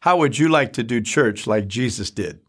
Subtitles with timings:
[0.00, 2.40] How would you like to do church like Jesus did?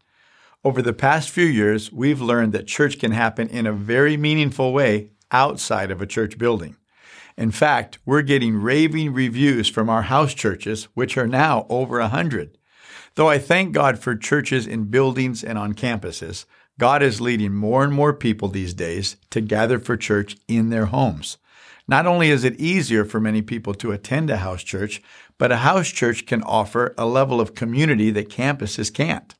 [0.64, 4.72] Over the past few years, we've learned that church can happen in a very meaningful
[4.72, 6.76] way outside of a church building.
[7.36, 12.08] In fact, we're getting raving reviews from our house churches, which are now over a
[12.08, 12.56] hundred.
[13.16, 16.46] Though I thank God for churches in buildings and on campuses,
[16.78, 20.86] God is leading more and more people these days to gather for church in their
[20.86, 21.36] homes.
[21.88, 25.02] Not only is it easier for many people to attend a house church,
[25.42, 29.34] but a house church can offer a level of community that campuses can't.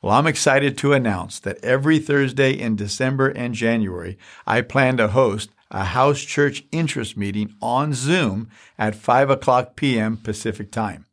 [0.00, 5.08] Well, I'm excited to announce that every Thursday in December and January, I plan to
[5.08, 10.18] host a house church interest meeting on Zoom at 5 o'clock p.m.
[10.18, 11.04] Pacific time.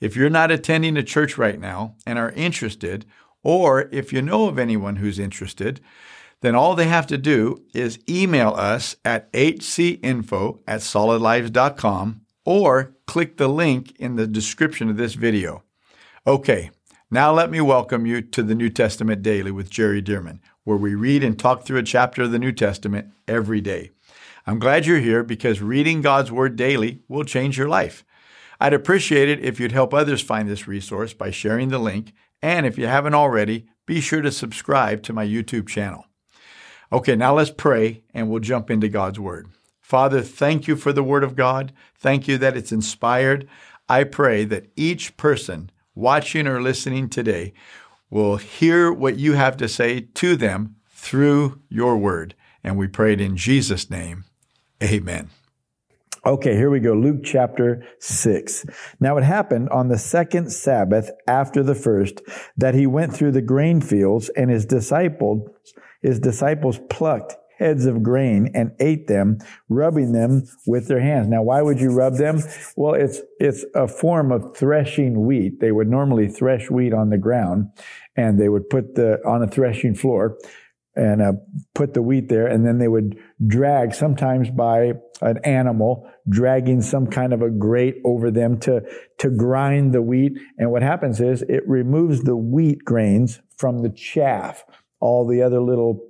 [0.00, 3.04] If you're not attending a church right now and are interested,
[3.42, 5.80] or if you know of anyone who's interested,
[6.40, 13.36] then all they have to do is email us at hcinfo at solidlives.com or click
[13.36, 15.64] the link in the description of this video.
[16.26, 16.70] Okay,
[17.10, 20.94] now let me welcome you to the New Testament Daily with Jerry Dirmann, where we
[20.94, 23.90] read and talk through a chapter of the New Testament every day.
[24.46, 28.04] I'm glad you're here because reading God's Word daily will change your life.
[28.60, 32.64] I'd appreciate it if you'd help others find this resource by sharing the link, and
[32.64, 36.06] if you haven't already, be sure to subscribe to my YouTube channel.
[36.92, 39.48] Okay, now let's pray and we'll jump into God's Word.
[39.86, 41.72] Father, thank you for the Word of God.
[41.96, 43.48] Thank you that it's inspired.
[43.88, 47.52] I pray that each person watching or listening today
[48.10, 52.34] will hear what you have to say to them through your word.
[52.64, 54.24] And we pray it in Jesus' name.
[54.82, 55.30] Amen.
[56.26, 56.92] Okay, here we go.
[56.92, 58.66] Luke chapter 6.
[58.98, 62.22] Now it happened on the second Sabbath after the first
[62.56, 65.48] that he went through the grain fields and his disciples,
[66.02, 71.28] his disciples plucked heads of grain and ate them, rubbing them with their hands.
[71.28, 72.42] Now, why would you rub them?
[72.76, 75.60] Well, it's, it's a form of threshing wheat.
[75.60, 77.70] They would normally thresh wheat on the ground
[78.16, 80.38] and they would put the, on a threshing floor
[80.96, 81.32] and uh,
[81.74, 87.06] put the wheat there and then they would drag sometimes by an animal dragging some
[87.06, 88.82] kind of a grate over them to
[89.18, 93.90] to grind the wheat and what happens is it removes the wheat grains from the
[93.90, 94.64] chaff
[94.98, 96.00] all the other little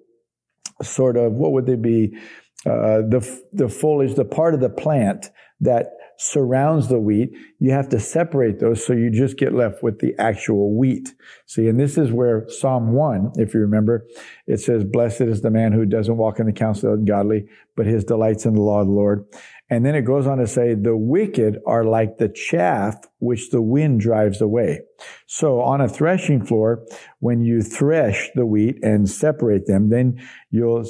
[0.83, 2.17] sort of what would they be?
[2.65, 7.89] Uh, the the foliage, the part of the plant that surrounds the wheat, you have
[7.91, 11.15] to separate those so you just get left with the actual wheat.
[11.47, 14.07] See, and this is where Psalm 1, if you remember,
[14.47, 17.47] it says, Blessed is the man who doesn't walk in the counsel of the ungodly,
[17.77, 19.27] but his delights in the law of the Lord.
[19.69, 23.63] And then it goes on to say, the wicked are like the chaff which the
[23.63, 24.83] wind drives away.
[25.27, 26.85] So on a threshing floor,
[27.19, 30.87] when you thresh the wheat and separate them, then you'll,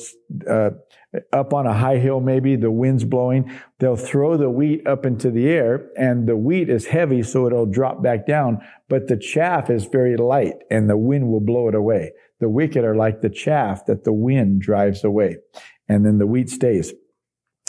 [0.49, 0.71] uh,
[1.33, 5.31] up on a high hill, maybe the wind's blowing, they'll throw the wheat up into
[5.31, 9.71] the air and the wheat is heavy, so it'll drop back down, but the chaff
[9.71, 12.13] is very light and the wind will blow it away.
[12.41, 15.39] The wicked are like the chaff that the wind drives away
[15.89, 16.93] and then the wheat stays.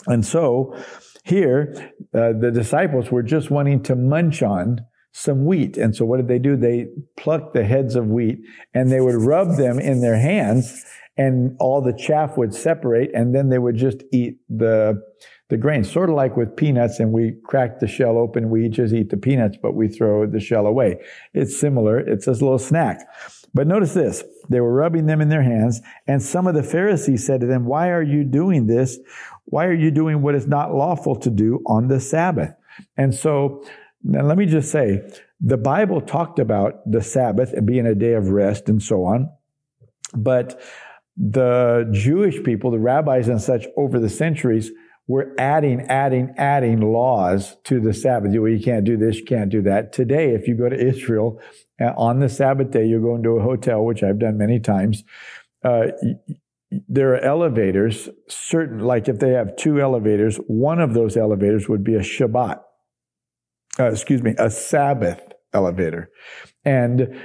[0.08, 0.78] And so
[1.24, 1.74] here,
[2.14, 5.78] uh, the disciples were just wanting to munch on some wheat.
[5.78, 6.56] And so what did they do?
[6.56, 6.88] They
[7.18, 8.40] plucked the heads of wheat
[8.74, 10.85] and they would rub them in their hands
[11.17, 15.01] and all the chaff would separate and then they would just eat the,
[15.50, 15.83] the grain.
[15.83, 19.17] Sort of like with peanuts and we crack the shell open, we just eat the
[19.17, 21.00] peanuts, but we throw the shell away.
[21.33, 22.00] It's similar.
[22.00, 23.00] It's a little snack.
[23.53, 24.23] But notice this.
[24.50, 27.66] They were rubbing them in their hands and some of the Pharisees said to them,
[27.66, 28.99] why are you doing this?
[29.45, 32.53] Why are you doing what is not lawful to do on the Sabbath?
[32.95, 33.63] And so,
[34.03, 35.01] now let me just say,
[35.39, 39.29] the Bible talked about the Sabbath being a day of rest and so on.
[40.13, 40.61] But
[41.17, 44.72] the Jewish people, the rabbis and such over the centuries,
[45.07, 48.31] were adding, adding, adding laws to the Sabbath.
[48.33, 49.94] Well, you can't do this, you can't do that.
[49.94, 51.39] Today, if you go to Israel
[51.81, 55.03] uh, on the Sabbath day, you go into a hotel, which I've done many times.
[55.63, 55.88] Uh,
[56.89, 61.84] there are elevators, certain, like if they have two elevators, one of those elevators would
[61.85, 62.59] be a Shabbat,
[63.79, 65.22] uh, excuse me, a Sabbath
[65.53, 66.11] elevator.
[66.66, 67.17] And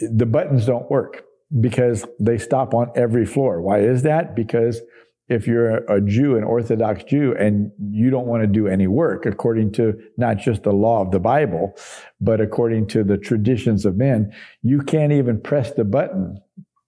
[0.00, 1.22] the buttons don't work
[1.60, 3.60] because they stop on every floor.
[3.60, 4.34] Why is that?
[4.34, 4.80] Because
[5.28, 9.24] if you're a Jew, an Orthodox Jew, and you don't want to do any work
[9.24, 11.74] according to not just the law of the Bible,
[12.20, 14.32] but according to the traditions of men,
[14.62, 16.40] you can't even press the button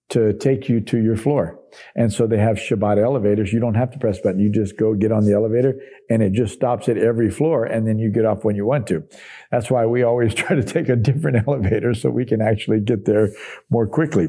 [0.09, 1.59] to take you to your floor.
[1.95, 3.51] And so they have Shabbat elevators.
[3.51, 4.39] You don't have to press button.
[4.39, 7.87] You just go get on the elevator and it just stops at every floor and
[7.87, 9.03] then you get off when you want to.
[9.51, 13.05] That's why we always try to take a different elevator so we can actually get
[13.05, 13.29] there
[13.69, 14.27] more quickly.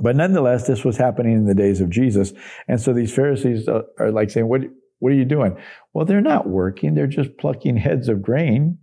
[0.00, 2.32] But nonetheless, this was happening in the days of Jesus.
[2.66, 4.62] And so these Pharisees uh, are like saying, what,
[4.98, 5.56] what are you doing?
[5.92, 6.94] Well, they're not working.
[6.94, 8.78] They're just plucking heads of grain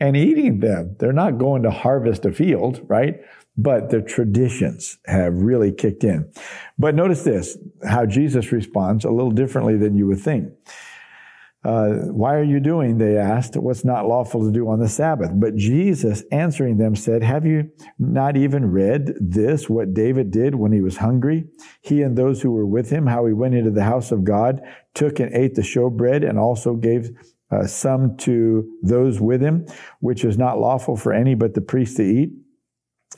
[0.00, 0.96] and eating them.
[0.98, 3.20] They're not going to harvest a field, right?
[3.56, 6.30] But the traditions have really kicked in.
[6.78, 7.56] But notice this,
[7.86, 10.50] how Jesus responds a little differently than you would think.
[11.64, 15.32] Uh, why are you doing, they asked, what's not lawful to do on the Sabbath?
[15.34, 20.70] But Jesus answering them said, Have you not even read this, what David did when
[20.70, 21.44] he was hungry?
[21.80, 24.60] He and those who were with him, how he went into the house of God,
[24.94, 27.10] took and ate the showbread, and also gave
[27.50, 29.66] uh, some to those with him,
[30.00, 32.30] which is not lawful for any but the priest to eat.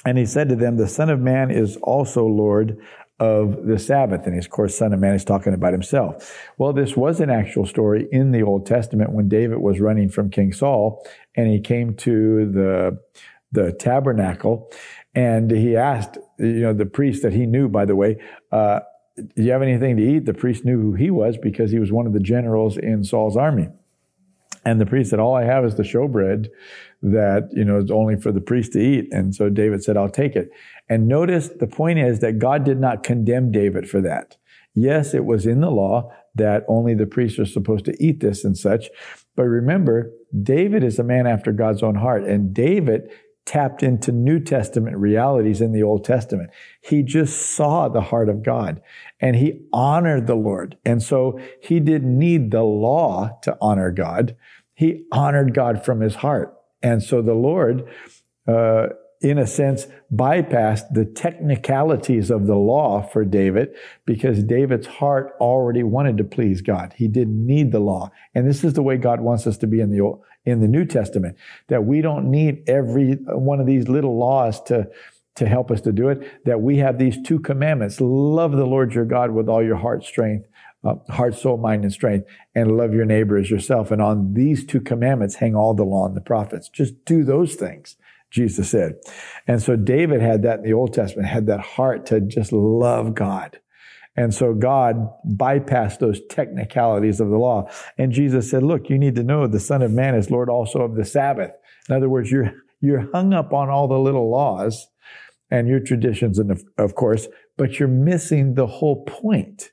[0.05, 2.79] And he said to them, The Son of Man is also Lord
[3.20, 4.26] of the Sabbath.
[4.26, 6.38] And of course, Son of Man is talking about himself.
[6.56, 10.30] Well, this was an actual story in the Old Testament when David was running from
[10.30, 11.04] King Saul
[11.34, 12.98] and he came to the,
[13.50, 14.70] the tabernacle
[15.14, 18.18] and he asked, you know, the priest that he knew, by the way,
[18.52, 18.80] uh,
[19.16, 20.26] do you have anything to eat?
[20.26, 23.36] The priest knew who he was because he was one of the generals in Saul's
[23.36, 23.68] army.
[24.64, 26.48] And the priest said, all I have is the showbread
[27.02, 29.08] that, you know, is only for the priest to eat.
[29.12, 30.50] And so David said, I'll take it.
[30.88, 34.37] And notice the point is that God did not condemn David for that.
[34.75, 38.44] Yes, it was in the law that only the priests are supposed to eat this
[38.44, 38.88] and such.
[39.37, 40.12] But remember,
[40.43, 42.25] David is a man after God's own heart.
[42.25, 43.11] And David
[43.44, 46.50] tapped into New Testament realities in the Old Testament.
[46.82, 48.82] He just saw the heart of God
[49.20, 50.76] and he honored the Lord.
[50.85, 54.37] And so he didn't need the law to honor God.
[54.75, 56.55] He honored God from his heart.
[56.82, 57.88] And so the Lord,
[58.46, 58.88] uh,
[59.20, 63.74] in a sense, bypassed the technicalities of the law for David
[64.06, 66.94] because David's heart already wanted to please God.
[66.96, 68.10] He didn't need the law.
[68.34, 70.84] And this is the way God wants us to be in the, in the New
[70.84, 71.36] Testament,
[71.66, 74.88] that we don't need every one of these little laws to,
[75.34, 78.00] to help us to do it, that we have these two commandments.
[78.00, 80.46] Love the Lord your God with all your heart, strength,
[80.84, 83.90] uh, heart, soul, mind, and strength, and love your neighbor as yourself.
[83.90, 86.68] And on these two commandments hang all the law and the prophets.
[86.68, 87.96] Just do those things,
[88.30, 88.94] Jesus said.
[89.46, 93.14] And so David had that in the Old Testament, had that heart to just love
[93.14, 93.58] God.
[94.16, 97.70] And so God bypassed those technicalities of the law.
[97.96, 100.80] And Jesus said, look, you need to know the Son of Man is Lord also
[100.80, 101.52] of the Sabbath.
[101.88, 104.88] In other words, you're, you're hung up on all the little laws
[105.50, 107.26] and your traditions, and of, of course,
[107.56, 109.70] but you're missing the whole point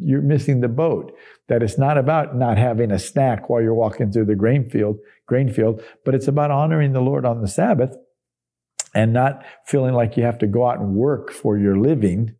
[0.00, 1.12] you're missing the boat.
[1.48, 4.98] That it's not about not having a snack while you're walking through the grain field,
[5.26, 7.96] grain field, but it's about honoring the Lord on the Sabbath
[8.94, 12.34] and not feeling like you have to go out and work for your living,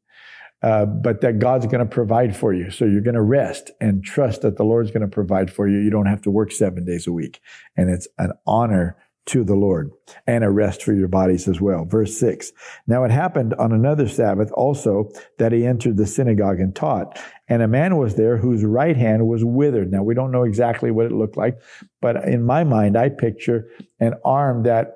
[0.62, 2.70] uh, but that God's going to provide for you.
[2.70, 5.78] So you're going to rest and trust that the Lord's going to provide for you.
[5.78, 7.40] You don't have to work seven days a week.
[7.76, 8.96] And it's an honor
[9.26, 9.90] to the Lord
[10.26, 11.84] and a rest for your bodies as well.
[11.84, 12.52] Verse six.
[12.86, 17.18] Now it happened on another Sabbath also that he entered the synagogue and taught.
[17.48, 19.90] And a man was there whose right hand was withered.
[19.90, 21.58] Now we don't know exactly what it looked like,
[22.00, 23.68] but in my mind, I picture
[24.00, 24.94] an arm that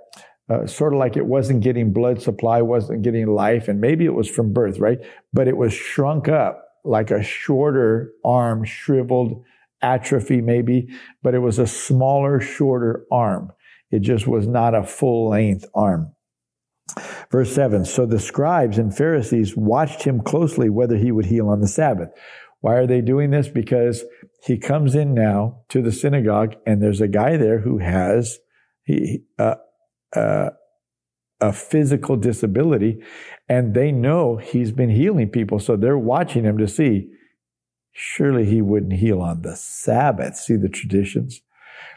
[0.48, 4.14] uh, sort of like it wasn't getting blood supply, wasn't getting life, and maybe it
[4.14, 4.98] was from birth, right?
[5.32, 9.44] But it was shrunk up like a shorter arm, shriveled,
[9.82, 10.88] atrophy maybe,
[11.22, 13.52] but it was a smaller, shorter arm.
[13.90, 16.14] It just was not a full length arm.
[17.30, 21.60] Verse 7 So the scribes and Pharisees watched him closely whether he would heal on
[21.60, 22.10] the Sabbath.
[22.60, 23.48] Why are they doing this?
[23.48, 24.04] Because
[24.44, 28.38] he comes in now to the synagogue and there's a guy there who has
[28.84, 29.56] he, uh,
[30.14, 30.50] uh,
[31.40, 33.02] a physical disability
[33.48, 35.58] and they know he's been healing people.
[35.58, 37.08] So they're watching him to see
[37.92, 40.36] surely he wouldn't heal on the Sabbath.
[40.36, 41.40] See the traditions?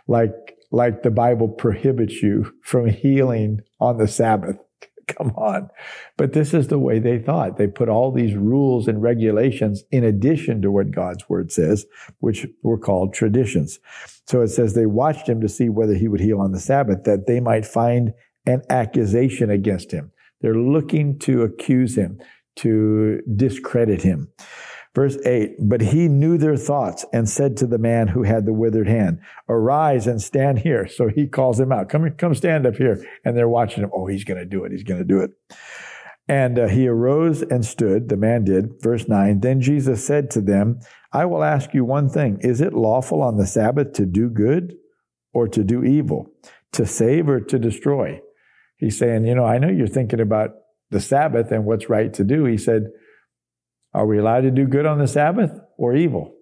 [0.07, 4.57] Like like the Bible prohibits you from healing on the Sabbath.
[5.07, 5.69] Come on.
[6.17, 7.57] But this is the way they thought.
[7.57, 11.85] They put all these rules and regulations in addition to what God's word says,
[12.19, 13.79] which were called traditions.
[14.27, 17.03] So it says they watched him to see whether he would heal on the Sabbath,
[17.03, 18.13] that they might find
[18.47, 20.11] an accusation against him.
[20.41, 22.19] They're looking to accuse him,
[22.57, 24.29] to discredit him.
[24.95, 28.53] Verse 8, but he knew their thoughts and said to the man who had the
[28.53, 29.19] withered hand,
[29.49, 30.87] arise and stand here.
[30.87, 33.03] So he calls him out, come, come stand up here.
[33.25, 33.89] And they're watching him.
[33.91, 34.71] Oh, he's going to do it.
[34.71, 35.31] He's going to do it.
[36.27, 38.81] And uh, he arose and stood, the man did.
[38.81, 40.79] Verse 9, then Jesus said to them,
[41.11, 42.37] I will ask you one thing.
[42.41, 44.75] Is it lawful on the Sabbath to do good
[45.33, 46.29] or to do evil,
[46.73, 48.21] to save or to destroy?
[48.77, 50.51] He's saying, you know, I know you're thinking about
[50.91, 52.45] the Sabbath and what's right to do.
[52.45, 52.91] He said,
[53.93, 56.33] are we allowed to do good on the Sabbath or evil?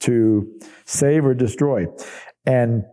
[0.00, 1.86] To save or destroy?
[2.46, 2.84] And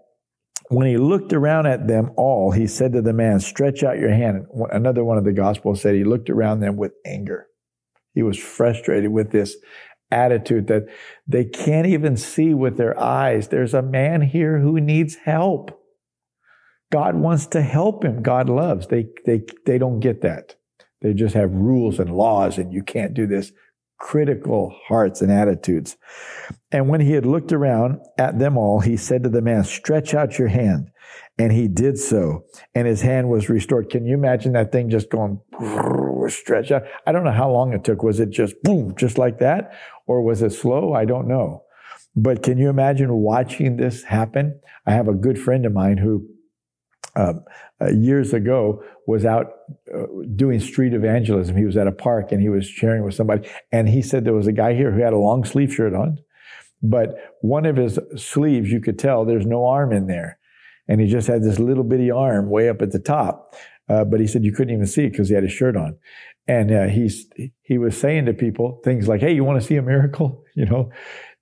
[0.70, 4.14] when he looked around at them all, he said to the man, Stretch out your
[4.14, 4.46] hand.
[4.72, 7.48] Another one of the Gospels said he looked around them with anger.
[8.14, 9.56] He was frustrated with this
[10.12, 10.84] attitude that
[11.28, 13.50] they can't even see with their eyes.
[13.50, 15.72] There's a man here who needs help.
[16.92, 18.22] God wants to help him.
[18.22, 18.88] God loves.
[18.88, 20.56] They, they, they don't get that.
[21.01, 23.51] They just have rules and laws and you can't do this.
[24.00, 25.98] Critical hearts and attitudes.
[26.72, 30.13] And when he had looked around at them all, he said to the man, stretch
[30.13, 30.92] out your hand.
[31.39, 33.92] And he did so, and his hand was restored.
[33.92, 35.39] Can you imagine that thing just going
[36.30, 36.84] stretch out?
[37.06, 38.01] I don't know how long it took.
[38.01, 39.72] Was it just boom, just like that?
[40.08, 40.94] Or was it slow?
[40.94, 41.63] I don't know.
[42.16, 44.60] But can you imagine watching this happen?
[44.88, 46.27] I have a good friend of mine who
[47.18, 47.44] um,
[47.82, 49.48] uh, years ago was out
[49.94, 50.06] uh,
[50.36, 51.58] doing street evangelism.
[51.58, 54.34] He was at a park and he was sharing with somebody, and he said there
[54.34, 56.20] was a guy here who had a long sleeve shirt on,
[56.82, 60.38] but one of his sleeves you could tell there's no arm in there,
[60.88, 63.56] and he just had this little bitty arm way up at the top.
[63.90, 65.98] Uh, but he said you couldn't even see it because he had his shirt on,
[66.48, 67.26] and uh, he's
[67.62, 70.66] he was saying to people things like, "Hey, you want to see a miracle?" You
[70.66, 70.90] know,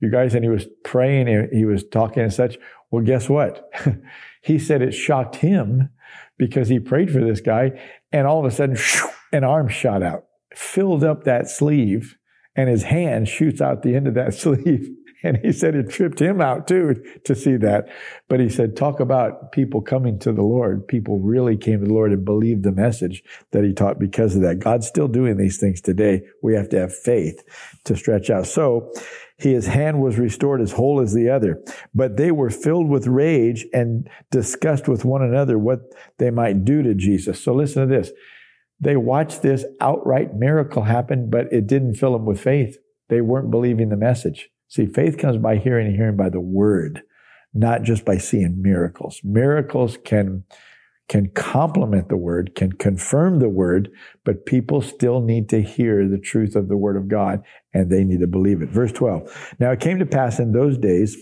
[0.01, 2.58] you guys, and he was praying, and he was talking and such.
[2.91, 3.72] Well, guess what?
[4.45, 5.89] he said it shocked him
[6.37, 7.71] because he prayed for this guy,
[8.11, 8.77] and all of a sudden,
[9.31, 12.15] an arm shot out, filled up that sleeve,
[12.55, 14.89] and his hand shoots out the end of that sleeve.
[15.23, 17.87] And he said it tripped him out too to see that.
[18.29, 20.87] But he said, talk about people coming to the Lord.
[20.87, 24.43] People really came to the Lord and believed the message that he taught because of
[24.43, 24.59] that.
[24.59, 26.21] God's still doing these things today.
[26.43, 27.41] We have to have faith
[27.85, 28.45] to stretch out.
[28.45, 28.93] So
[29.38, 31.62] his hand was restored as whole as the other.
[31.94, 35.82] But they were filled with rage and discussed with one another what
[36.18, 37.44] they might do to Jesus.
[37.44, 38.12] So listen to this.
[38.80, 42.77] They watched this outright miracle happen, but it didn't fill them with faith.
[43.10, 44.50] They weren't believing the message.
[44.68, 47.04] See, faith comes by hearing and hearing by the word,
[47.54, 49.22] not just by seeing miracles.
[49.24, 50.44] Miracles can
[51.07, 53.91] can complement the word, can confirm the word,
[54.24, 57.43] but people still need to hear the truth of the word of God
[57.74, 58.69] and they need to believe it.
[58.69, 59.55] Verse 12.
[59.59, 61.15] Now it came to pass in those days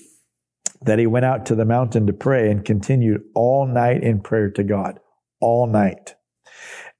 [0.84, 4.50] that he went out to the mountain to pray and continued all night in prayer
[4.52, 5.00] to God.
[5.40, 6.16] All night.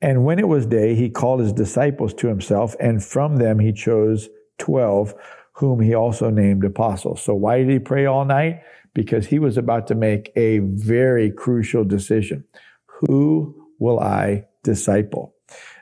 [0.02, 3.72] And when it was day, he called his disciples to himself, and from them he
[3.72, 4.28] chose
[4.60, 5.14] 12,
[5.54, 7.22] whom he also named apostles.
[7.22, 8.62] So why did he pray all night?
[8.94, 12.44] Because he was about to make a very crucial decision.
[13.08, 15.36] Who will I disciple?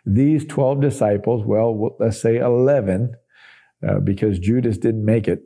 [0.06, 3.13] These 12 disciples, well, let's say 11,
[3.88, 5.44] uh, because Judas didn't make it.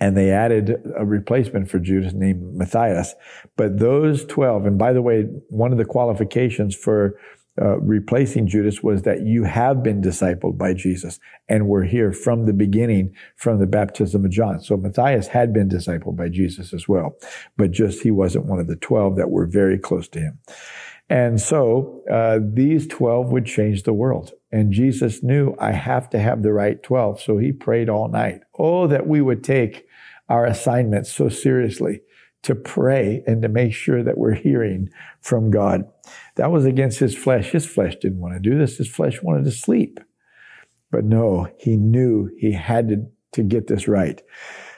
[0.00, 3.14] And they added a replacement for Judas named Matthias.
[3.56, 7.18] But those 12, and by the way, one of the qualifications for
[7.60, 12.46] uh, replacing Judas was that you have been discipled by Jesus and were here from
[12.46, 14.60] the beginning, from the baptism of John.
[14.60, 17.14] So Matthias had been discipled by Jesus as well,
[17.58, 20.38] but just he wasn't one of the 12 that were very close to him.
[21.10, 24.32] And so uh, these 12 would change the world.
[24.50, 27.20] And Jesus knew I have to have the right 12.
[27.20, 28.40] So he prayed all night.
[28.58, 29.86] Oh, that we would take
[30.30, 32.00] our assignments so seriously
[32.44, 34.88] to pray and to make sure that we're hearing
[35.20, 35.84] from God.
[36.36, 37.50] That was against his flesh.
[37.50, 38.78] His flesh didn't want to do this.
[38.78, 40.00] His flesh wanted to sleep.
[40.90, 44.20] But no, he knew he had to, to get this right.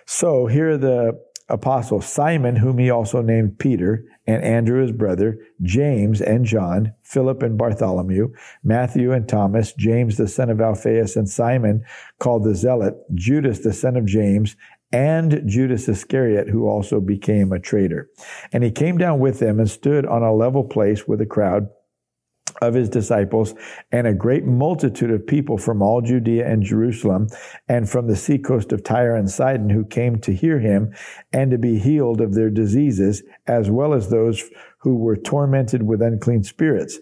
[0.06, 5.38] So here are the apostles Simon, whom he also named Peter, and Andrew his brother,
[5.62, 11.28] James and John, Philip and Bartholomew, Matthew and Thomas, James the son of Alphaeus, and
[11.28, 11.84] Simon
[12.18, 14.56] called the Zealot, Judas the son of James,
[14.94, 18.08] and Judas Iscariot, who also became a traitor.
[18.52, 21.66] And he came down with them and stood on a level place with a crowd
[22.62, 23.54] of his disciples
[23.90, 27.26] and a great multitude of people from all Judea and Jerusalem
[27.68, 30.94] and from the seacoast of Tyre and Sidon who came to hear him
[31.32, 34.48] and to be healed of their diseases, as well as those
[34.78, 37.00] who were tormented with unclean spirits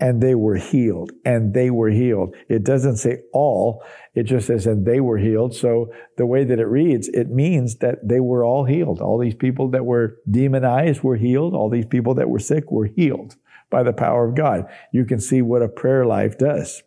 [0.00, 2.34] and they were healed and they were healed.
[2.48, 3.82] It doesn't say all.
[4.14, 5.54] It just says, and they were healed.
[5.54, 9.00] So the way that it reads, it means that they were all healed.
[9.00, 11.54] All these people that were demonized were healed.
[11.54, 13.36] All these people that were sick were healed
[13.70, 14.66] by the power of God.
[14.92, 16.82] You can see what a prayer life does.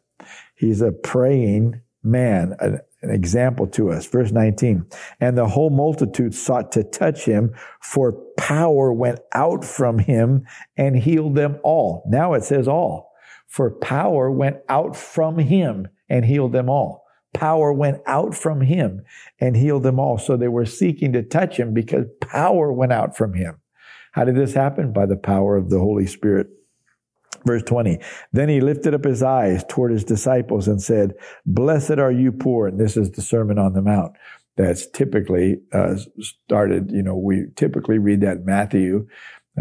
[0.56, 4.06] He's a praying man, an, an example to us.
[4.06, 4.86] Verse 19.
[5.20, 10.46] And the whole multitude sought to touch him, for power went out from him
[10.76, 12.04] and healed them all.
[12.08, 13.12] Now it says all.
[13.48, 17.06] For power went out from him and healed them all.
[17.34, 19.04] Power went out from him
[19.40, 20.18] and healed them all.
[20.18, 23.58] So they were seeking to touch him because power went out from him.
[24.12, 24.92] How did this happen?
[24.92, 26.48] By the power of the Holy Spirit.
[27.48, 28.00] Verse 20.
[28.34, 31.14] Then he lifted up his eyes toward his disciples and said,
[31.46, 32.68] Blessed are you poor.
[32.68, 34.18] And this is the Sermon on the Mount.
[34.58, 39.08] That's typically uh, started, you know, we typically read that Matthew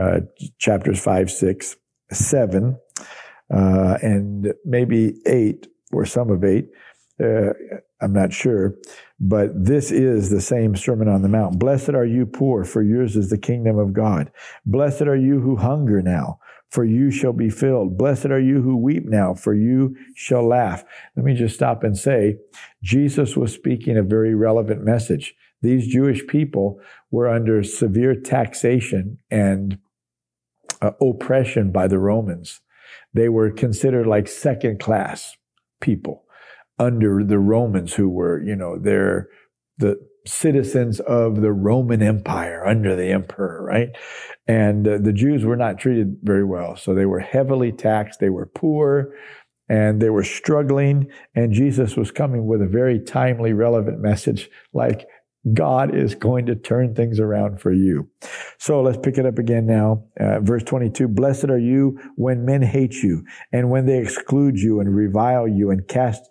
[0.00, 0.20] uh,
[0.58, 1.76] chapters 5, 6,
[2.10, 2.78] 7,
[3.54, 6.68] uh, and maybe 8, or some of 8.
[7.22, 7.52] Uh,
[8.00, 8.74] I'm not sure,
[9.18, 11.58] but this is the same Sermon on the Mount.
[11.58, 14.30] Blessed are you poor, for yours is the kingdom of God.
[14.66, 16.40] Blessed are you who hunger now,
[16.70, 17.96] for you shall be filled.
[17.96, 20.84] Blessed are you who weep now, for you shall laugh.
[21.16, 22.36] Let me just stop and say,
[22.82, 25.34] Jesus was speaking a very relevant message.
[25.62, 26.80] These Jewish people
[27.10, 29.78] were under severe taxation and
[30.82, 32.60] uh, oppression by the Romans.
[33.14, 35.36] They were considered like second class
[35.80, 36.24] people
[36.78, 39.28] under the Romans who were, you know, they're
[39.78, 43.90] the citizens of the Roman Empire under the emperor, right?
[44.46, 46.76] And uh, the Jews were not treated very well.
[46.76, 48.20] So they were heavily taxed.
[48.20, 49.14] They were poor
[49.68, 51.08] and they were struggling.
[51.34, 55.06] And Jesus was coming with a very timely, relevant message like,
[55.52, 58.08] God is going to turn things around for you.
[58.58, 60.04] So let's pick it up again now.
[60.18, 64.80] Uh, verse 22 Blessed are you when men hate you, and when they exclude you,
[64.80, 66.28] and revile you, and cast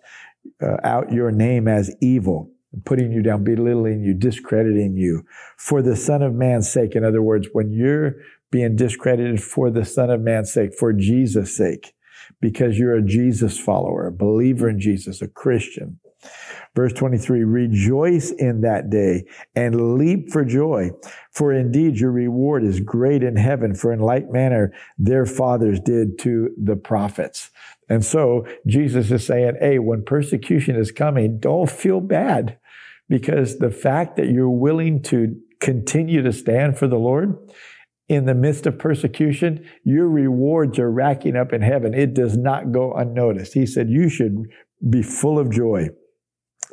[0.62, 2.50] uh, out your name as evil,
[2.84, 5.24] putting you down, belittling you, discrediting you
[5.56, 6.94] for the Son of Man's sake.
[6.94, 8.16] In other words, when you're
[8.50, 11.94] being discredited for the Son of Man's sake, for Jesus' sake,
[12.40, 15.98] because you're a Jesus follower, a believer in Jesus, a Christian.
[16.74, 20.90] Verse 23, rejoice in that day and leap for joy.
[21.32, 26.18] For indeed your reward is great in heaven, for in like manner their fathers did
[26.20, 27.50] to the prophets.
[27.88, 32.58] And so Jesus is saying, hey, when persecution is coming, don't feel bad
[33.08, 37.36] because the fact that you're willing to continue to stand for the Lord
[38.08, 41.94] in the midst of persecution, your rewards are racking up in heaven.
[41.94, 43.54] It does not go unnoticed.
[43.54, 44.46] He said, you should
[44.88, 45.88] be full of joy.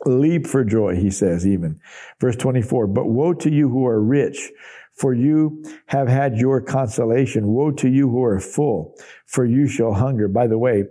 [0.06, 1.80] Leap for joy, he says, even.
[2.20, 4.52] Verse 24, but woe to you who are rich,
[4.96, 7.48] for you have had your consolation.
[7.48, 10.28] Woe to you who are full, for you shall hunger.
[10.28, 10.84] By the way,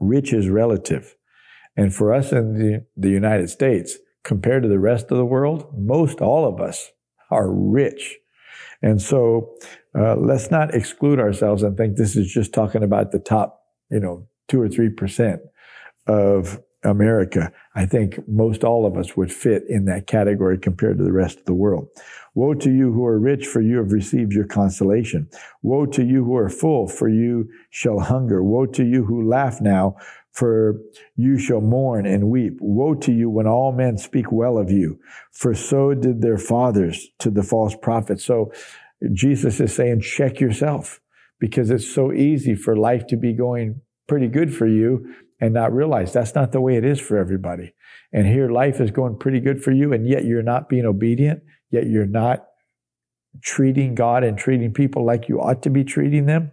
[0.00, 1.16] rich is relative.
[1.76, 5.72] And for us in the, the United States, compared to the rest of the world,
[5.76, 6.90] most all of us
[7.30, 8.18] are rich.
[8.82, 9.54] And so
[9.98, 14.00] uh, let's not exclude ourselves and think this is just talking about the top, you
[14.00, 15.40] know, two or three percent
[16.06, 17.52] of America.
[17.74, 21.38] I think most all of us would fit in that category compared to the rest
[21.38, 21.88] of the world.
[22.34, 25.28] Woe to you who are rich, for you have received your consolation.
[25.62, 28.42] Woe to you who are full, for you shall hunger.
[28.42, 29.96] Woe to you who laugh now,
[30.32, 30.76] for
[31.16, 32.56] you shall mourn and weep.
[32.60, 34.98] Woe to you when all men speak well of you,
[35.32, 38.24] for so did their fathers to the false prophets.
[38.24, 38.52] So
[39.12, 41.00] Jesus is saying, check yourself
[41.38, 45.72] because it's so easy for life to be going pretty good for you and not
[45.72, 47.72] realize that's not the way it is for everybody.
[48.12, 51.42] And here life is going pretty good for you, and yet you're not being obedient,
[51.70, 52.44] yet you're not
[53.42, 56.52] treating God and treating people like you ought to be treating them.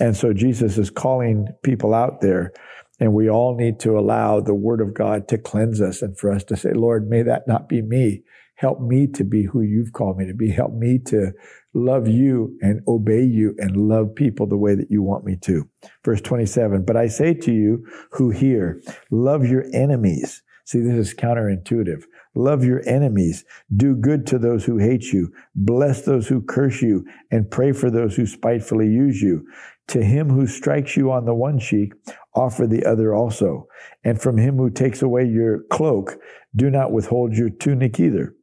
[0.00, 2.52] And so Jesus is calling people out there,
[2.98, 6.32] and we all need to allow the Word of God to cleanse us and for
[6.32, 8.22] us to say, Lord, may that not be me.
[8.56, 10.50] Help me to be who you've called me to be.
[10.50, 11.32] Help me to
[11.72, 15.66] love you and obey you and love people the way that you want me to.
[16.04, 20.42] Verse 27, but I say to you who hear, love your enemies.
[20.66, 22.04] See, this is counterintuitive.
[22.34, 23.44] Love your enemies.
[23.74, 25.32] Do good to those who hate you.
[25.54, 29.44] Bless those who curse you and pray for those who spitefully use you.
[29.90, 31.94] To him who strikes you on the one cheek,
[32.34, 33.66] offer the other also.
[34.04, 36.16] And from him who takes away your cloak,
[36.54, 38.36] do not withhold your tunic either.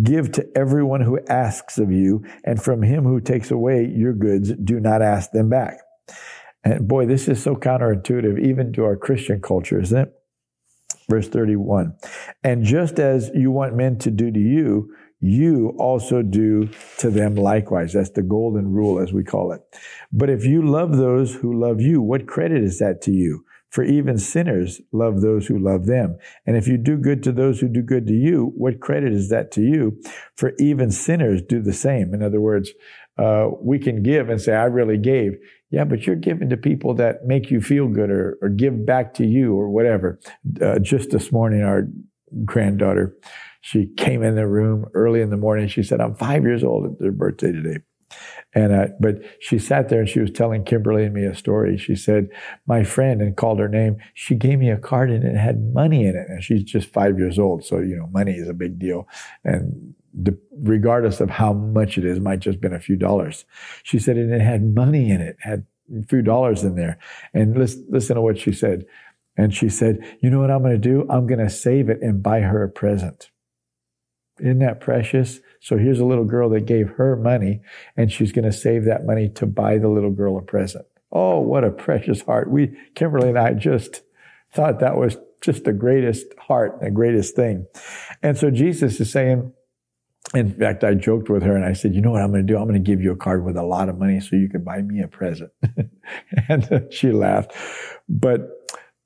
[0.00, 4.52] Give to everyone who asks of you, and from him who takes away your goods,
[4.52, 5.78] do not ask them back.
[6.62, 10.12] And boy, this is so counterintuitive, even to our Christian culture, isn't it?
[11.10, 11.96] Verse 31.
[12.44, 14.94] And just as you want men to do to you,
[15.24, 17.94] you also do to them likewise.
[17.94, 19.62] That's the golden rule, as we call it.
[20.12, 23.44] But if you love those who love you, what credit is that to you?
[23.70, 26.18] For even sinners love those who love them.
[26.46, 29.30] And if you do good to those who do good to you, what credit is
[29.30, 30.00] that to you?
[30.36, 32.14] For even sinners do the same.
[32.14, 32.70] In other words,
[33.18, 35.32] uh, we can give and say, I really gave.
[35.70, 39.14] Yeah, but you're giving to people that make you feel good or, or give back
[39.14, 40.20] to you or whatever.
[40.60, 41.88] Uh, just this morning, our
[42.44, 43.16] granddaughter,
[43.64, 45.68] she came in the room early in the morning.
[45.68, 46.84] She said, I'm five years old.
[46.84, 47.78] It's their birthday today.
[48.54, 51.78] And uh, but she sat there and she was telling Kimberly and me a story.
[51.78, 52.28] She said,
[52.66, 53.96] "My friend," and called her name.
[54.12, 56.26] She gave me a card and it had money in it.
[56.28, 59.08] And she's just five years old, so you know, money is a big deal.
[59.44, 63.46] And the, regardless of how much it is, might just been a few dollars.
[63.82, 65.66] She said, and it had money in it, had
[65.98, 66.98] a few dollars in there.
[67.32, 68.84] And listen, listen to what she said.
[69.36, 71.06] And she said, "You know what I'm going to do?
[71.08, 73.30] I'm going to save it and buy her a present."
[74.40, 75.40] Isn't that precious?
[75.60, 77.60] So here's a little girl that gave her money,
[77.96, 80.86] and she's going to save that money to buy the little girl a present.
[81.12, 82.50] Oh, what a precious heart.
[82.50, 84.02] We, Kimberly and I just
[84.52, 87.66] thought that was just the greatest heart, the greatest thing.
[88.22, 89.52] And so Jesus is saying,
[90.34, 92.52] in fact, I joked with her and I said, you know what I'm going to
[92.52, 92.58] do?
[92.58, 94.64] I'm going to give you a card with a lot of money so you can
[94.64, 95.50] buy me a present.
[96.48, 97.52] and she laughed.
[98.08, 98.48] But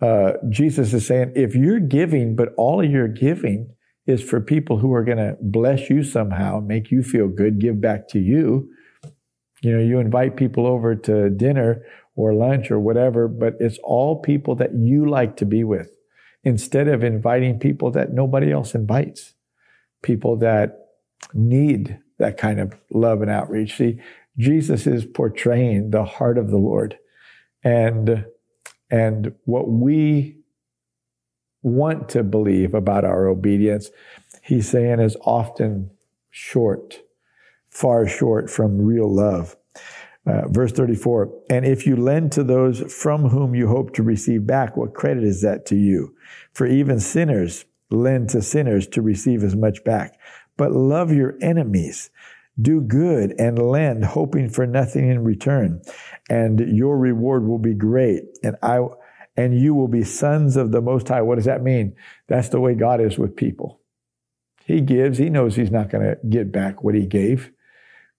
[0.01, 3.75] uh, Jesus is saying, if you're giving, but all of your giving
[4.09, 7.79] is for people who are going to bless you somehow, make you feel good, give
[7.79, 8.71] back to you.
[9.61, 11.83] You know, you invite people over to dinner
[12.16, 15.90] or lunch or whatever, but it's all people that you like to be with
[16.42, 19.35] instead of inviting people that nobody else invites,
[20.03, 20.79] people that
[21.35, 23.77] need that kind of love and outreach.
[23.77, 24.01] See,
[24.38, 26.97] Jesus is portraying the heart of the Lord.
[27.62, 28.25] And,
[28.90, 30.38] and what we
[31.62, 33.90] want to believe about our obedience,
[34.42, 35.90] he's saying is often
[36.31, 37.01] short,
[37.68, 39.57] far short from real love.
[40.27, 44.47] Uh, verse 34 And if you lend to those from whom you hope to receive
[44.47, 46.14] back, what credit is that to you?
[46.53, 50.18] For even sinners lend to sinners to receive as much back.
[50.57, 52.11] But love your enemies.
[52.61, 55.81] Do good and lend, hoping for nothing in return,
[56.29, 58.25] and your reward will be great.
[58.42, 58.81] And I
[59.38, 61.22] and you will be sons of the Most High.
[61.22, 61.94] What does that mean?
[62.27, 63.81] That's the way God is with people.
[64.64, 65.16] He gives.
[65.16, 67.53] He knows he's not going to get back what he gave,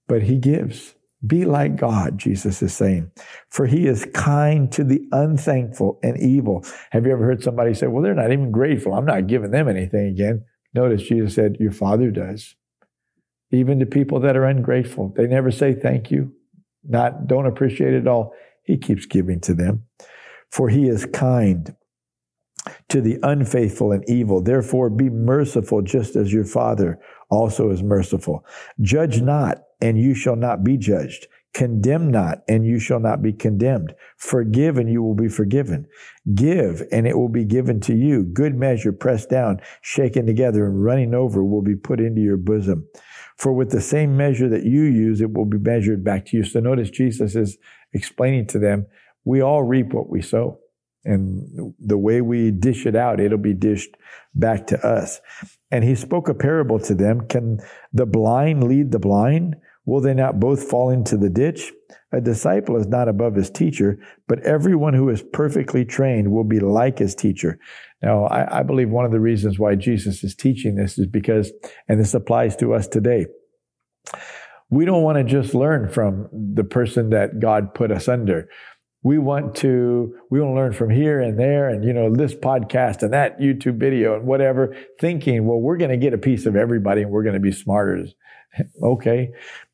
[0.07, 0.95] but he gives.
[1.27, 3.11] Be like God, Jesus is saying,
[3.49, 6.63] for he is kind to the unthankful and evil.
[6.91, 8.93] Have you ever heard somebody say, well, they're not even grateful.
[8.93, 10.45] I'm not giving them anything again.
[10.73, 12.55] Notice Jesus said, your father does.
[13.51, 16.31] Even to people that are ungrateful, they never say thank you,
[16.87, 18.33] not, don't appreciate it all.
[18.63, 19.83] He keeps giving to them
[20.49, 21.75] for he is kind
[22.89, 24.41] to the unfaithful and evil.
[24.41, 28.45] Therefore, be merciful just as your Father also is merciful.
[28.81, 31.27] Judge not, and you shall not be judged.
[31.53, 33.95] Condemn not, and you shall not be condemned.
[34.17, 35.87] Forgive, and you will be forgiven.
[36.35, 38.23] Give, and it will be given to you.
[38.23, 42.87] Good measure, pressed down, shaken together, and running over will be put into your bosom.
[43.35, 46.43] For with the same measure that you use, it will be measured back to you.
[46.43, 47.57] So notice Jesus is
[47.93, 48.85] explaining to them
[49.25, 50.59] we all reap what we sow.
[51.05, 53.95] And the way we dish it out, it'll be dished
[54.35, 55.21] back to us.
[55.71, 57.21] And he spoke a parable to them.
[57.27, 57.59] Can
[57.93, 59.55] the blind lead the blind?
[59.85, 61.71] Will they not both fall into the ditch?
[62.11, 66.59] A disciple is not above his teacher, but everyone who is perfectly trained will be
[66.59, 67.59] like his teacher.
[68.01, 71.51] Now, I, I believe one of the reasons why Jesus is teaching this is because,
[71.87, 73.27] and this applies to us today,
[74.69, 78.47] we don't want to just learn from the person that God put us under
[79.01, 82.33] we want to we want to learn from here and there and you know this
[82.33, 86.45] podcast and that youtube video and whatever thinking well we're going to get a piece
[86.45, 88.05] of everybody and we're going to be smarter.
[88.81, 89.29] Okay.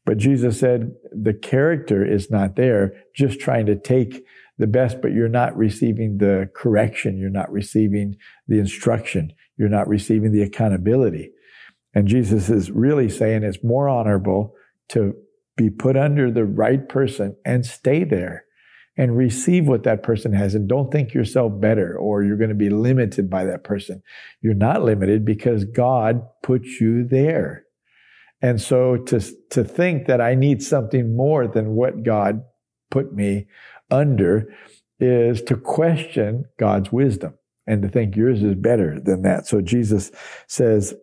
[0.05, 4.25] But jesus said the character is not there just trying to take
[4.57, 7.17] the best but you're not receiving the correction.
[7.17, 8.17] You're not receiving
[8.49, 9.31] the instruction.
[9.57, 11.31] You're not receiving the accountability.
[11.93, 14.53] And jesus is really saying it's more honorable
[14.89, 15.15] to
[15.55, 18.44] be put under the right person and stay there
[18.97, 22.55] and receive what that person has and don't think yourself better or you're going to
[22.55, 24.01] be limited by that person.
[24.41, 27.65] You're not limited because God put you there.
[28.41, 29.19] And so to,
[29.51, 32.43] to think that I need something more than what God
[32.91, 33.47] put me
[33.91, 34.53] under
[34.99, 37.33] is to question God's wisdom
[37.67, 39.47] and to think yours is better than that.
[39.47, 40.11] So Jesus
[40.47, 40.93] says,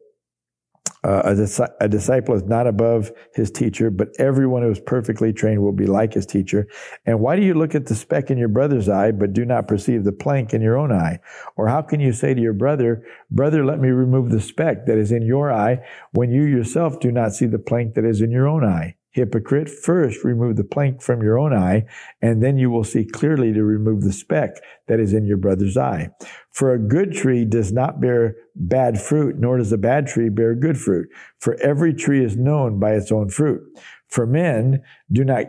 [1.05, 5.61] uh, a, a, disciple is not above his teacher, but everyone who is perfectly trained
[5.61, 6.69] will be like his teacher.
[7.05, 9.67] And why do you look at the speck in your brother's eye, but do not
[9.67, 11.19] perceive the plank in your own eye?
[11.57, 14.97] Or how can you say to your brother, brother, let me remove the speck that
[14.97, 18.31] is in your eye, when you yourself do not see the plank that is in
[18.31, 18.95] your own eye?
[19.12, 21.85] Hypocrite, first remove the plank from your own eye,
[22.22, 24.57] and then you will see clearly to remove the speck
[24.88, 26.09] that is in your brother's eye.
[26.51, 30.55] For a good tree does not bear bad fruit, nor does a bad tree bear
[30.55, 31.09] good fruit.
[31.38, 33.62] For every tree is known by its own fruit.
[34.09, 35.44] For men do not,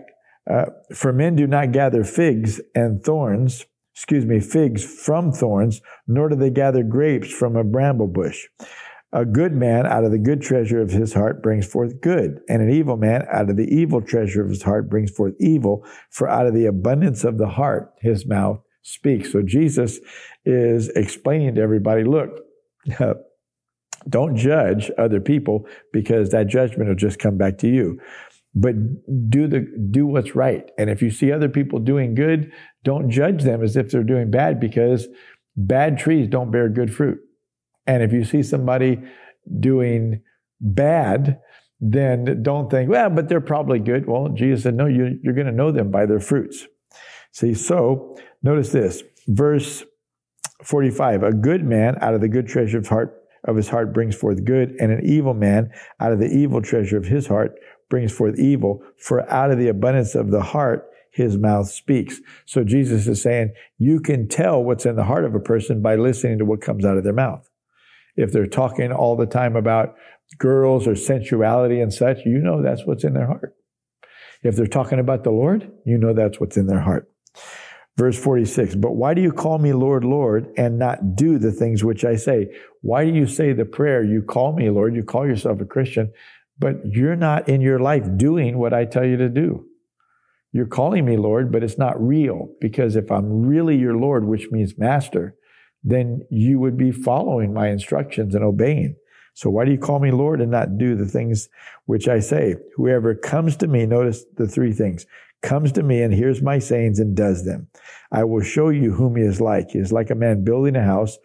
[0.50, 6.28] uh, for men do not gather figs and thorns, excuse me, figs from thorns, nor
[6.28, 8.48] do they gather grapes from a bramble bush.
[9.16, 12.64] A good man out of the good treasure of his heart brings forth good, and
[12.64, 16.28] an evil man out of the evil treasure of his heart brings forth evil, for
[16.28, 19.32] out of the abundance of the heart his mouth speaks.
[19.32, 20.00] So Jesus
[20.46, 22.40] is explaining to everybody, look,
[24.10, 28.00] don't judge other people because that judgment will just come back to you.
[28.56, 28.76] But
[29.30, 30.70] do the do what's right.
[30.78, 32.52] And if you see other people doing good,
[32.84, 35.08] don't judge them as if they're doing bad because
[35.56, 37.20] bad trees don't bear good fruit.
[37.86, 39.00] And if you see somebody
[39.60, 40.22] doing
[40.60, 41.40] bad,
[41.80, 44.08] then don't think, well, but they're probably good.
[44.08, 46.66] Well, Jesus said, no, you, you're going to know them by their fruits.
[47.32, 49.84] See, so notice this, verse
[50.64, 51.24] 45.
[51.24, 54.46] A good man out of the good treasure of heart of his heart brings forth
[54.46, 55.70] good, and an evil man
[56.00, 58.82] out of the evil treasure of his heart brings forth evil.
[58.98, 62.22] For out of the abundance of the heart his mouth speaks.
[62.46, 65.96] So Jesus is saying you can tell what's in the heart of a person by
[65.96, 67.50] listening to what comes out of their mouth.
[68.16, 69.96] If they're talking all the time about
[70.38, 73.56] girls or sensuality and such, you know that's what's in their heart.
[74.44, 77.10] If they're talking about the Lord, you know that's what's in their heart.
[77.96, 81.84] Verse 46, but why do you call me Lord, Lord, and not do the things
[81.84, 82.48] which I say?
[82.82, 86.12] Why do you say the prayer, you call me Lord, you call yourself a Christian,
[86.58, 89.66] but you're not in your life doing what I tell you to do?
[90.52, 94.50] You're calling me Lord, but it's not real because if I'm really your Lord, which
[94.52, 95.36] means master,
[95.84, 98.96] then you would be following my instructions and obeying.
[99.34, 101.50] So why do you call me Lord and not do the things
[101.86, 102.56] which I say?
[102.76, 105.06] Whoever comes to me, notice the three things,
[105.42, 107.68] comes to me and hears my sayings and does them.
[108.12, 109.72] I will show you whom he is like.
[109.72, 111.18] He is like a man building a house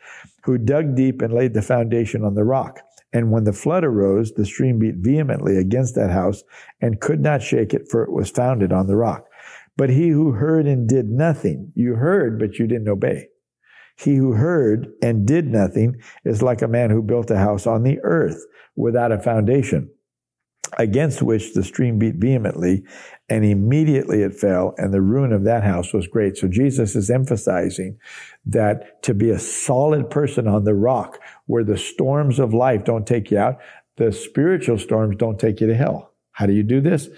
[0.45, 2.81] who dug deep and laid the foundation on the rock.
[3.13, 6.43] And when the flood arose, the stream beat vehemently against that house
[6.81, 9.27] and could not shake it, for it was founded on the rock.
[9.77, 13.29] But he who heard and did nothing, you heard, but you didn't obey.
[13.99, 17.83] He who heard and did nothing is like a man who built a house on
[17.83, 19.91] the earth without a foundation,
[20.79, 22.85] against which the stream beat vehemently,
[23.29, 26.37] and immediately it fell, and the ruin of that house was great.
[26.37, 27.99] So Jesus is emphasizing
[28.47, 33.07] that to be a solid person on the rock where the storms of life don't
[33.07, 33.59] take you out,
[33.97, 36.13] the spiritual storms don't take you to hell.
[36.31, 37.09] How do you do this?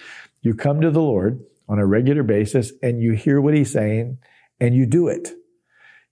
[0.40, 4.16] You come to the Lord on a regular basis and you hear what he's saying
[4.58, 5.28] and you do it.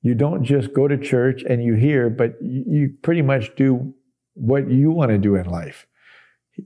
[0.00, 3.94] You don't just go to church and you hear, but you pretty much do
[4.34, 5.86] what you want to do in life.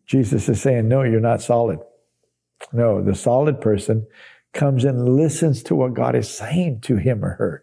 [0.06, 1.78] Jesus is saying, no, you're not solid.
[2.72, 4.06] No, the solid person
[4.52, 7.62] comes and listens to what God is saying to him or her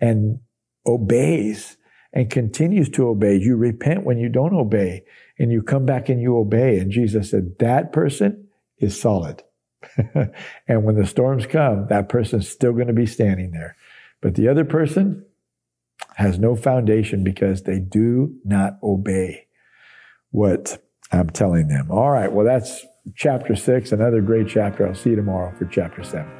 [0.00, 0.40] and
[0.86, 1.76] obeys
[2.12, 3.36] and continues to obey.
[3.36, 5.04] You repent when you don't obey
[5.38, 6.78] and you come back and you obey.
[6.78, 8.48] And Jesus said, that person
[8.78, 9.42] is solid.
[10.68, 13.76] and when the storms come, that person's still going to be standing there.
[14.22, 15.24] But the other person
[16.16, 19.46] has no foundation because they do not obey
[20.30, 21.90] what I'm telling them.
[21.90, 24.86] All right, well, that's chapter six, another great chapter.
[24.86, 26.30] I'll see you tomorrow for chapter seven.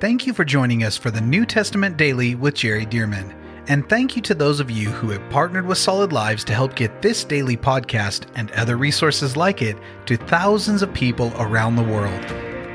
[0.00, 3.36] Thank you for joining us for the New Testament Daily with Jerry Dirmann.
[3.68, 6.74] And thank you to those of you who have partnered with Solid Lives to help
[6.74, 11.84] get this daily podcast and other resources like it to thousands of people around the
[11.84, 12.24] world.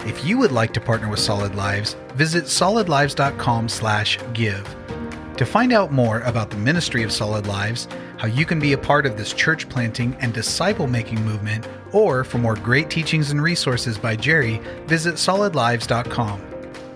[0.05, 4.75] If you would like to partner with Solid Lives, visit solidlives.com/give.
[5.37, 7.87] To find out more about the ministry of Solid Lives,
[8.17, 12.23] how you can be a part of this church planting and disciple making movement, or
[12.23, 16.41] for more great teachings and resources by Jerry, visit solidlives.com.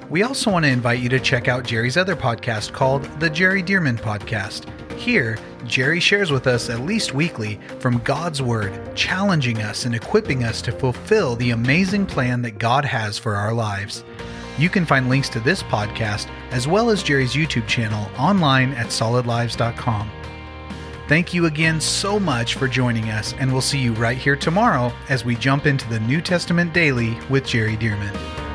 [0.10, 3.62] We also want to invite you to check out Jerry's other podcast called The Jerry
[3.62, 4.66] Dirmann Podcast.
[5.00, 10.44] Here, Jerry shares with us at least weekly from God's Word, challenging us and equipping
[10.44, 14.04] us to fulfill the amazing plan that God has for our lives.
[14.58, 18.88] You can find links to this podcast as well as Jerry's YouTube channel online at
[18.88, 20.12] solidlives.com.
[21.08, 24.92] Thank you again so much for joining us, and we'll see you right here tomorrow
[25.08, 28.49] as we jump into the New Testament Daily with Jerry Dirmann.